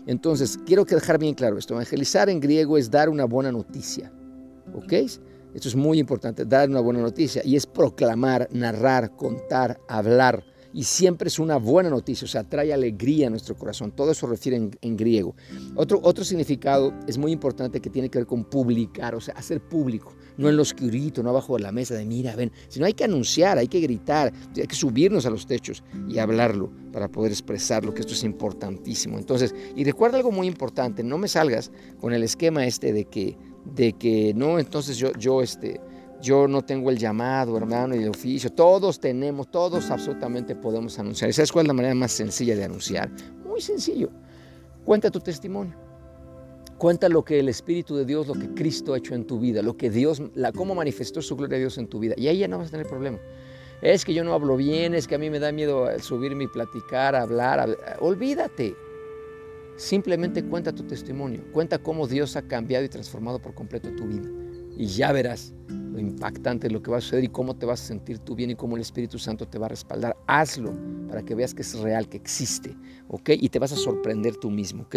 Entonces, 0.06 0.58
quiero 0.64 0.84
dejar 0.84 1.18
bien 1.18 1.34
claro 1.34 1.58
esto. 1.58 1.74
Evangelizar 1.74 2.30
en 2.30 2.40
griego 2.40 2.78
es 2.78 2.90
dar 2.90 3.10
una 3.10 3.26
buena 3.26 3.52
noticia. 3.52 4.10
¿Ok? 4.74 4.92
Esto 5.56 5.68
es 5.68 5.74
muy 5.74 5.98
importante, 5.98 6.44
dar 6.44 6.68
una 6.68 6.80
buena 6.80 7.00
noticia 7.00 7.40
y 7.42 7.56
es 7.56 7.64
proclamar, 7.64 8.46
narrar, 8.52 9.16
contar, 9.16 9.80
hablar. 9.88 10.44
Y 10.74 10.84
siempre 10.84 11.28
es 11.28 11.38
una 11.38 11.56
buena 11.56 11.88
noticia, 11.88 12.26
o 12.26 12.28
sea, 12.28 12.44
trae 12.44 12.74
alegría 12.74 13.28
a 13.28 13.30
nuestro 13.30 13.56
corazón. 13.56 13.90
Todo 13.92 14.10
eso 14.10 14.26
refiere 14.26 14.58
en, 14.58 14.96
griego. 14.98 15.34
Otro, 15.74 15.98
otro 16.02 16.24
significado 16.24 16.92
es 17.08 17.16
muy 17.16 17.32
importante 17.32 17.80
que 17.80 17.88
tiene 17.88 18.10
que 18.10 18.18
ver 18.18 18.26
con 18.26 18.44
publicar, 18.44 19.14
o 19.14 19.20
sea, 19.22 19.32
hacer 19.32 19.62
público. 19.62 20.14
No 20.36 20.50
en 20.50 20.56
lo 20.56 20.60
oscurito, 20.62 21.22
no 21.22 21.30
abajo 21.30 21.56
de 21.56 21.62
la 21.62 21.72
mesa 21.72 21.94
de 21.94 22.04
mira, 22.04 22.36
ven. 22.36 22.52
Sino 22.68 22.84
hay 22.84 22.92
que 22.92 23.04
anunciar, 23.04 23.56
hay 23.56 23.68
que 23.68 23.80
gritar, 23.80 24.34
hay 24.54 24.66
que 24.66 24.76
subirnos 24.76 25.24
a 25.24 25.30
los 25.30 25.46
techos 25.46 25.82
y 26.06 26.18
hablarlo 26.18 26.70
para 26.92 27.08
poder 27.08 27.32
expresarlo, 27.32 27.94
que 27.94 28.00
esto 28.00 28.12
es 28.12 28.24
importantísimo. 28.24 29.18
Entonces, 29.18 29.54
y 29.74 29.84
recuerda 29.84 30.18
algo 30.18 30.32
muy 30.32 30.48
importante, 30.48 31.02
no 31.02 31.16
me 31.16 31.28
salgas 31.28 31.72
con 31.98 32.12
el 32.12 32.22
esquema 32.22 32.66
este 32.66 32.92
de 32.92 33.06
que 33.06 33.38
de 33.74 33.92
que 33.92 34.32
no, 34.34 34.58
entonces 34.58 34.96
yo, 34.96 35.12
yo, 35.18 35.42
este, 35.42 35.80
yo 36.20 36.48
no 36.48 36.62
tengo 36.62 36.90
el 36.90 36.98
llamado, 36.98 37.56
hermano, 37.56 37.94
y 37.94 38.02
el 38.02 38.10
oficio. 38.10 38.50
Todos 38.50 39.00
tenemos, 39.00 39.50
todos 39.50 39.90
absolutamente 39.90 40.54
podemos 40.54 40.98
anunciar. 40.98 41.32
¿Sabes 41.32 41.52
cuál 41.52 41.66
es 41.66 41.68
la 41.68 41.74
manera 41.74 41.94
más 41.94 42.12
sencilla 42.12 42.56
de 42.56 42.64
anunciar? 42.64 43.10
Muy 43.46 43.60
sencillo. 43.60 44.10
Cuenta 44.84 45.10
tu 45.10 45.20
testimonio. 45.20 45.74
Cuenta 46.78 47.08
lo 47.08 47.24
que 47.24 47.38
el 47.38 47.48
Espíritu 47.48 47.96
de 47.96 48.04
Dios, 48.04 48.26
lo 48.26 48.34
que 48.34 48.52
Cristo 48.54 48.92
ha 48.92 48.98
hecho 48.98 49.14
en 49.14 49.26
tu 49.26 49.40
vida, 49.40 49.62
lo 49.62 49.76
que 49.76 49.88
Dios, 49.88 50.22
la, 50.34 50.52
cómo 50.52 50.74
manifestó 50.74 51.22
su 51.22 51.34
gloria 51.34 51.56
a 51.56 51.60
Dios 51.60 51.78
en 51.78 51.88
tu 51.88 51.98
vida. 51.98 52.14
Y 52.18 52.28
ahí 52.28 52.38
ya 52.38 52.48
no 52.48 52.58
vas 52.58 52.68
a 52.68 52.70
tener 52.72 52.86
problema. 52.86 53.18
Es 53.82 54.04
que 54.04 54.12
yo 54.14 54.24
no 54.24 54.32
hablo 54.32 54.56
bien, 54.56 54.94
es 54.94 55.06
que 55.06 55.14
a 55.14 55.18
mí 55.18 55.30
me 55.30 55.38
da 55.38 55.52
miedo 55.52 55.86
subirme 56.00 56.44
y 56.44 56.48
platicar, 56.48 57.14
hablar. 57.14 57.76
Olvídate. 58.00 58.74
Simplemente 59.76 60.42
cuenta 60.42 60.72
tu 60.72 60.84
testimonio, 60.84 61.44
cuenta 61.52 61.78
cómo 61.78 62.06
Dios 62.06 62.36
ha 62.36 62.42
cambiado 62.42 62.84
y 62.84 62.88
transformado 62.88 63.40
por 63.40 63.54
completo 63.54 63.94
tu 63.94 64.06
vida. 64.06 64.28
Y 64.78 64.86
ya 64.86 65.12
verás 65.12 65.54
lo 65.68 65.98
impactante 65.98 66.68
de 66.68 66.74
lo 66.74 66.82
que 66.82 66.90
va 66.90 66.98
a 66.98 67.00
suceder 67.00 67.24
y 67.24 67.28
cómo 67.28 67.56
te 67.56 67.64
vas 67.64 67.82
a 67.82 67.86
sentir 67.86 68.18
tú 68.18 68.34
bien 68.34 68.50
y 68.50 68.54
cómo 68.54 68.76
el 68.76 68.82
Espíritu 68.82 69.18
Santo 69.18 69.48
te 69.48 69.58
va 69.58 69.66
a 69.66 69.68
respaldar. 69.70 70.16
Hazlo 70.26 70.74
para 71.08 71.22
que 71.22 71.34
veas 71.34 71.54
que 71.54 71.62
es 71.62 71.78
real, 71.78 72.08
que 72.08 72.16
existe, 72.16 72.76
¿ok? 73.08 73.30
Y 73.34 73.48
te 73.48 73.58
vas 73.58 73.72
a 73.72 73.76
sorprender 73.76 74.36
tú 74.36 74.50
mismo, 74.50 74.82
¿ok? 74.82 74.96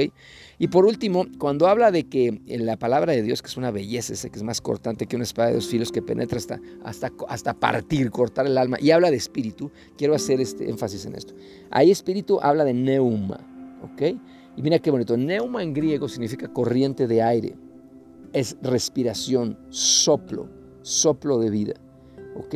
Y 0.58 0.68
por 0.68 0.86
último, 0.86 1.26
cuando 1.38 1.68
habla 1.68 1.92
de 1.92 2.08
que 2.10 2.42
la 2.48 2.78
palabra 2.78 3.14
de 3.14 3.22
Dios, 3.22 3.42
que 3.42 3.48
es 3.48 3.58
una 3.58 3.72
belleza, 3.72 4.16
sé 4.16 4.30
que 4.30 4.38
es 4.38 4.44
más 4.44 4.60
cortante 4.60 5.06
que 5.06 5.16
una 5.16 5.24
espada 5.24 5.50
de 5.50 5.56
dos 5.56 5.68
filos 5.68 5.92
que 5.92 6.02
penetra 6.02 6.38
hasta, 6.38 6.60
hasta, 6.84 7.12
hasta 7.28 7.54
partir, 7.54 8.12
cortar 8.12 8.46
el 8.46 8.58
alma, 8.58 8.78
y 8.80 8.92
habla 8.92 9.12
de 9.12 9.18
espíritu, 9.18 9.72
quiero 9.98 10.16
hacer 10.16 10.42
este 10.42 10.70
énfasis 10.70 11.06
en 11.06 11.16
esto. 11.16 11.34
Ahí 11.70 11.92
espíritu 11.92 12.40
habla 12.42 12.66
de 12.66 12.74
neuma, 12.74 13.40
¿ok? 13.84 14.20
Y 14.60 14.62
mira 14.62 14.78
qué 14.78 14.92
bonito. 14.92 15.16
Neuma 15.16 15.64
en 15.64 15.74
griego 15.74 16.10
significa 16.10 16.52
corriente 16.52 17.08
de 17.08 17.22
aire. 17.22 17.56
Es 18.34 18.58
respiración, 18.62 19.58
soplo, 19.70 20.50
soplo 20.82 21.40
de 21.40 21.50
vida. 21.50 21.76
¿Ok? 22.36 22.56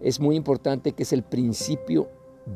Es 0.00 0.20
muy 0.20 0.36
importante 0.36 0.92
que 0.92 1.02
es 1.02 1.12
el 1.12 1.24
principio 1.24 2.08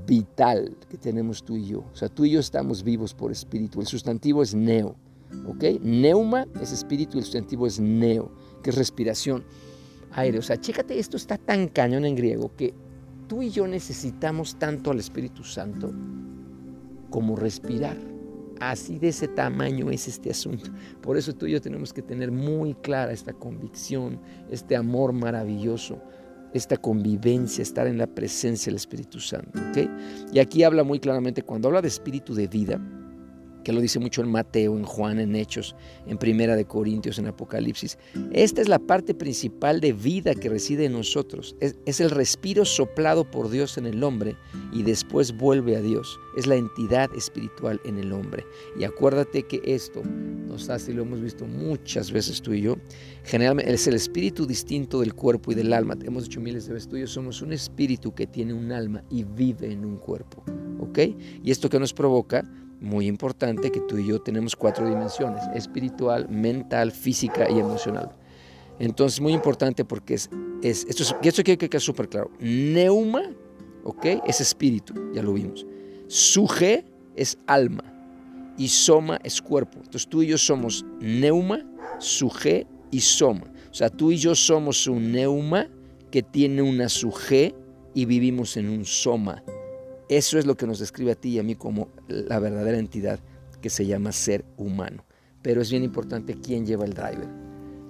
vital 0.07 0.77
que 0.89 0.97
tenemos 0.97 1.45
tú 1.45 1.57
y 1.57 1.67
yo. 1.67 1.81
O 1.93 1.97
sea, 1.97 2.09
tú 2.09 2.25
y 2.25 2.31
yo 2.31 2.39
estamos 2.39 2.85
vivos 2.85 3.15
por 3.15 3.33
espíritu. 3.33 3.81
El 3.81 3.89
sustantivo 3.89 4.45
es 4.45 4.55
neo. 4.55 4.95
¿Ok? 5.49 5.65
Neuma 5.83 6.47
es 6.63 6.71
espíritu 6.71 7.17
y 7.17 7.19
el 7.19 7.25
sustantivo 7.25 7.67
es 7.67 7.81
neo, 7.81 8.31
que 8.63 8.71
es 8.71 8.77
respiración, 8.77 9.43
aire. 10.13 10.39
O 10.39 10.43
sea, 10.43 10.61
chécate, 10.61 11.01
esto 11.01 11.17
está 11.17 11.37
tan 11.37 11.67
cañón 11.67 12.05
en 12.05 12.15
griego 12.15 12.53
que 12.57 12.73
tú 13.27 13.43
y 13.43 13.51
yo 13.51 13.67
necesitamos 13.67 14.57
tanto 14.57 14.93
al 14.93 15.01
Espíritu 15.01 15.43
Santo 15.43 15.93
como 17.11 17.35
respirar. 17.35 18.14
Así 18.71 18.99
de 18.99 19.09
ese 19.09 19.29
tamaño 19.29 19.91
es 19.91 20.09
este 20.09 20.31
asunto. 20.31 20.71
Por 21.03 21.19
eso 21.19 21.35
tú 21.35 21.47
y 21.47 21.53
yo 21.53 21.61
tenemos 21.61 21.93
que 21.93 22.01
tener 22.01 22.33
muy 22.33 22.75
clara 22.75 23.13
esta 23.13 23.35
convicción, 23.35 24.19
este 24.51 24.75
amor 24.75 25.13
maravilloso, 25.13 26.01
esta 26.55 26.77
convivencia, 26.79 27.61
estar 27.61 27.87
en 27.87 27.99
la 27.99 28.07
presencia 28.07 28.71
del 28.71 28.77
Espíritu 28.77 29.21
Santo. 29.21 29.61
Y 30.33 30.39
aquí 30.39 30.63
habla 30.63 30.83
muy 30.83 30.99
claramente, 30.99 31.43
cuando 31.43 31.69
habla 31.69 31.83
de 31.83 31.89
espíritu 31.89 32.35
de 32.35 32.47
vida, 32.47 32.81
que 33.65 33.73
lo 33.73 33.81
dice 33.81 33.99
mucho 33.99 34.23
en 34.23 34.31
Mateo, 34.31 34.77
en 34.77 34.85
Juan, 34.85 35.19
en 35.19 35.35
Hechos, 35.35 35.75
en 36.07 36.19
Primera 36.19 36.55
de 36.55 36.67
Corintios, 36.67 37.19
en 37.19 37.27
Apocalipsis. 37.27 37.99
Esta 38.33 38.61
es 38.61 38.69
la 38.69 38.79
parte 38.79 39.15
principal 39.15 39.81
de 39.81 39.93
vida 39.93 40.35
que 40.35 40.49
reside 40.49 40.85
en 40.85 40.93
nosotros. 40.93 41.57
Es, 41.61 42.01
el 42.01 42.11
respiro 42.11 42.65
soplado 42.65 43.29
por 43.31 43.51
Dios 43.51 43.79
en 43.79 43.87
el 43.87 44.05
hombre 44.05 44.37
y 44.73 44.83
después 44.83 45.37
vuelve 45.37 45.77
a 45.77 45.81
Dios. 45.81 46.19
Es 46.37 46.47
la 46.47 46.57
entidad 46.57 47.11
espiritual 47.17 47.81
en 47.85 47.99
el 47.99 48.13
hombre. 48.13 48.45
Y 48.79 48.85
acuérdate 48.85 49.45
que 49.45 49.61
esto 49.65 50.03
nos 50.47 50.69
hace, 50.69 50.93
y 50.93 50.95
lo 50.95 51.03
hemos 51.03 51.21
visto 51.21 51.47
muchas 51.47 52.13
veces 52.13 52.43
tú 52.43 52.53
y 52.53 52.61
yo, 52.61 52.77
generalmente 53.25 53.73
es 53.73 53.87
el 53.87 53.95
espíritu 53.95 54.47
distinto 54.47 55.01
del 55.01 55.15
cuerpo 55.15 55.53
y 55.53 55.55
del 55.55 55.73
alma. 55.73 55.97
Hemos 56.05 56.25
dicho 56.25 56.41
miles 56.41 56.67
de 56.67 56.75
veces 56.75 56.89
tú 56.89 56.97
y 56.97 57.01
yo 57.01 57.07
somos 57.07 57.41
un 57.41 57.53
espíritu 57.53 58.15
que 58.15 58.27
tiene 58.27 58.53
un 58.53 58.71
alma 58.73 59.03
y 59.11 59.25
vive 59.25 59.73
en 59.73 59.85
un 59.85 59.97
cuerpo. 59.97 60.45
¿Ok? 60.81 60.99
Y 61.43 61.51
esto 61.51 61.71
que 61.71 61.81
nos 61.81 61.95
provoca 61.95 62.45
muy 62.81 63.07
importante 63.07 63.71
que 63.71 63.81
tú 63.81 63.99
y 63.99 64.07
yo 64.07 64.21
tenemos 64.21 64.55
cuatro 64.57 64.87
dimensiones, 64.87 65.43
espiritual, 65.55 66.29
mental, 66.29 66.93
física 66.93 67.51
y 67.51 67.59
emocional. 67.59 68.11
Entonces, 68.79 69.21
muy 69.21 69.33
importante 69.33 69.85
porque 69.85 70.15
es, 70.15 70.31
es 70.63 70.85
esto, 70.89 71.03
es, 71.03 71.15
esto 71.23 71.43
quiero 71.43 71.59
que 71.59 71.69
quede 71.69 71.81
súper 71.81 72.09
claro. 72.09 72.31
Neuma, 72.41 73.23
¿ok? 73.85 74.07
Es 74.27 74.41
espíritu, 74.41 74.95
ya 75.15 75.23
lo 75.23 75.33
vimos. 75.33 75.67
Suje 76.09 76.85
es 77.17 77.39
alma 77.47 77.85
y 78.57 78.69
soma 78.69 79.19
es 79.23 79.41
cuerpo. 79.41 79.79
Entonces, 79.79 80.09
tú 80.09 80.23
y 80.23 80.27
yo 80.27 80.39
somos 80.39 80.85
neuma, 81.01 81.65
suje 81.99 82.67
y 82.91 83.01
soma. 83.01 83.45
O 83.71 83.75
sea, 83.75 83.91
tú 83.91 84.13
y 84.13 84.17
yo 84.17 84.35
somos 84.35 84.87
un 84.87 85.13
neuma 85.13 85.69
que 86.11 86.23
tiene 86.23 86.63
una 86.63 86.89
suje 86.89 87.55
y 87.95 88.05
vivimos 88.05 88.57
en 88.57 88.69
un 88.69 88.85
soma. 88.85 89.43
Eso 90.09 90.39
es 90.39 90.47
lo 90.47 90.57
que 90.57 90.67
nos 90.67 90.79
describe 90.79 91.13
a 91.13 91.15
ti 91.15 91.31
y 91.31 91.39
a 91.39 91.43
mí 91.43 91.55
como 91.55 91.89
la 92.09 92.39
verdadera 92.39 92.79
entidad 92.79 93.21
que 93.61 93.71
se 93.71 93.87
llama 93.87 94.13
ser 94.13 94.45
humano. 94.57 95.05
Pero 95.43 95.63
es 95.63 95.71
bien 95.71 95.83
importante 95.83 96.35
quién 96.35 96.67
lleva 96.67 96.85
el 96.85 96.93
driver 96.93 97.29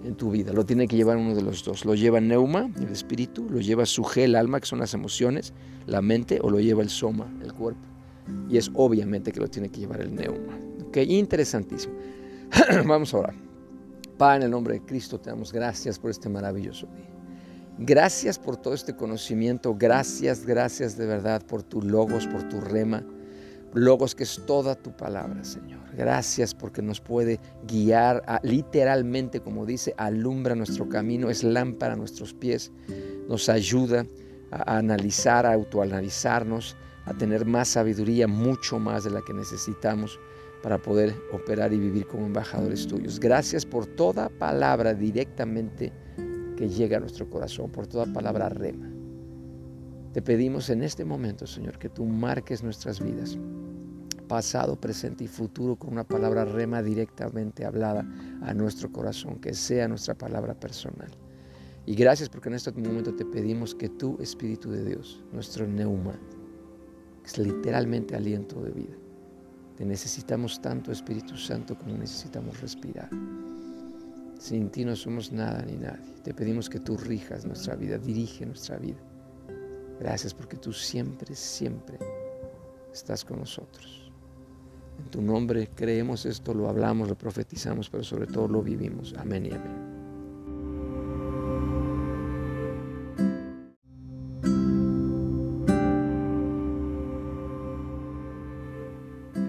en 0.04 0.14
tu 0.14 0.30
vida. 0.30 0.52
Lo 0.52 0.64
tiene 0.64 0.86
que 0.86 0.96
llevar 0.96 1.16
uno 1.16 1.34
de 1.34 1.42
los 1.42 1.64
dos. 1.64 1.84
Lo 1.84 1.94
lleva 1.94 2.20
Neuma, 2.20 2.70
el 2.76 2.88
espíritu, 2.88 3.48
lo 3.48 3.60
lleva 3.60 3.86
Suje, 3.86 4.24
el 4.24 4.36
alma, 4.36 4.60
que 4.60 4.66
son 4.66 4.78
las 4.78 4.94
emociones, 4.94 5.52
la 5.86 6.02
mente, 6.02 6.38
o 6.42 6.50
lo 6.50 6.60
lleva 6.60 6.82
el 6.82 6.90
Soma, 6.90 7.32
el 7.42 7.52
cuerpo. 7.52 7.80
Y 8.48 8.56
es 8.56 8.70
obviamente 8.74 9.32
que 9.32 9.40
lo 9.40 9.48
tiene 9.48 9.68
que 9.68 9.80
llevar 9.80 10.00
el 10.00 10.14
Neuma. 10.14 10.58
¿Ok? 10.86 10.98
Interesantísimo. 10.98 11.94
Vamos 12.86 13.12
a 13.14 13.18
orar. 13.18 13.34
Padre, 14.16 14.36
en 14.36 14.42
el 14.44 14.50
nombre 14.50 14.74
de 14.74 14.80
Cristo, 14.80 15.18
te 15.18 15.30
damos 15.30 15.52
gracias 15.52 15.98
por 15.98 16.10
este 16.10 16.28
maravilloso 16.28 16.86
día. 16.86 17.13
Gracias 17.78 18.38
por 18.38 18.56
todo 18.56 18.72
este 18.72 18.94
conocimiento, 18.94 19.74
gracias, 19.74 20.46
gracias 20.46 20.96
de 20.96 21.06
verdad 21.06 21.42
por 21.44 21.64
tu 21.64 21.82
logos, 21.82 22.26
por 22.26 22.48
tu 22.48 22.60
rema. 22.60 23.04
Logos 23.72 24.14
que 24.14 24.22
es 24.22 24.40
toda 24.46 24.76
tu 24.76 24.96
palabra, 24.96 25.42
Señor. 25.42 25.80
Gracias 25.96 26.54
porque 26.54 26.80
nos 26.80 27.00
puede 27.00 27.40
guiar, 27.66 28.22
literalmente, 28.44 29.40
como 29.40 29.66
dice, 29.66 29.92
alumbra 29.96 30.54
nuestro 30.54 30.88
camino, 30.88 31.28
es 31.30 31.42
lámpara 31.42 31.94
a 31.94 31.96
nuestros 31.96 32.32
pies, 32.32 32.70
nos 33.28 33.48
ayuda 33.48 34.06
a, 34.52 34.78
analizar, 34.78 35.44
a 35.44 35.54
autoanalizarnos, 35.54 36.76
a 37.06 37.14
tener 37.14 37.44
más 37.44 37.68
sabiduría, 37.68 38.28
mucho 38.28 38.78
más 38.78 39.02
de 39.02 39.10
la 39.10 39.22
que 39.22 39.34
necesitamos 39.34 40.20
para 40.62 40.78
poder 40.78 41.12
operar 41.32 41.72
y 41.72 41.78
vivir 41.78 42.06
como 42.06 42.26
embajadores 42.26 42.86
tuyos. 42.86 43.18
Gracias 43.18 43.66
por 43.66 43.86
toda 43.86 44.28
palabra 44.28 44.94
directamente 44.94 45.92
que 46.56 46.68
llega 46.68 46.96
a 46.96 47.00
nuestro 47.00 47.28
corazón 47.28 47.70
por 47.70 47.86
toda 47.86 48.06
palabra 48.06 48.48
rema. 48.48 48.90
Te 50.12 50.22
pedimos 50.22 50.70
en 50.70 50.82
este 50.82 51.04
momento, 51.04 51.46
Señor, 51.46 51.78
que 51.78 51.88
tú 51.88 52.04
marques 52.04 52.62
nuestras 52.62 53.00
vidas, 53.00 53.36
pasado, 54.28 54.76
presente 54.80 55.24
y 55.24 55.28
futuro, 55.28 55.76
con 55.76 55.90
una 55.90 56.04
palabra 56.04 56.44
rema 56.44 56.82
directamente 56.82 57.64
hablada 57.64 58.06
a 58.42 58.54
nuestro 58.54 58.92
corazón, 58.92 59.40
que 59.40 59.54
sea 59.54 59.88
nuestra 59.88 60.14
palabra 60.14 60.54
personal. 60.54 61.10
Y 61.86 61.94
gracias 61.94 62.28
porque 62.28 62.48
en 62.48 62.54
este 62.54 62.72
momento 62.72 63.14
te 63.14 63.24
pedimos 63.24 63.74
que 63.74 63.88
tú, 63.88 64.16
Espíritu 64.20 64.70
de 64.70 64.84
Dios, 64.84 65.22
nuestro 65.32 65.66
neuma, 65.66 66.14
es 67.24 67.36
literalmente 67.36 68.14
aliento 68.14 68.62
de 68.62 68.70
vida. 68.70 68.94
Te 69.76 69.84
necesitamos 69.84 70.60
tanto, 70.62 70.92
Espíritu 70.92 71.36
Santo, 71.36 71.76
como 71.76 71.96
necesitamos 71.96 72.60
respirar. 72.60 73.10
Sin 74.44 74.68
ti 74.68 74.84
no 74.84 74.94
somos 74.94 75.32
nada 75.32 75.62
ni 75.62 75.72
nadie. 75.78 76.04
Te 76.22 76.34
pedimos 76.34 76.68
que 76.68 76.78
tú 76.78 76.98
rijas 76.98 77.46
nuestra 77.46 77.76
vida, 77.76 77.96
dirige 77.96 78.44
nuestra 78.44 78.76
vida. 78.76 79.00
Gracias 79.98 80.34
porque 80.34 80.58
tú 80.58 80.70
siempre, 80.70 81.34
siempre 81.34 81.98
estás 82.92 83.24
con 83.24 83.38
nosotros. 83.38 84.12
En 84.98 85.06
tu 85.06 85.22
nombre 85.22 85.70
creemos 85.74 86.26
esto, 86.26 86.52
lo 86.52 86.68
hablamos, 86.68 87.08
lo 87.08 87.16
profetizamos, 87.16 87.88
pero 87.88 88.04
sobre 88.04 88.26
todo 88.26 88.46
lo 88.46 88.60
vivimos. 88.60 89.14
Amén 89.16 89.46
y 89.46 89.50
amén. 89.52 89.94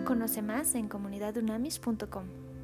Conoce 0.06 0.42
más 0.42 0.74
en 0.76 0.88
comunidadunamis.com. 0.88 2.55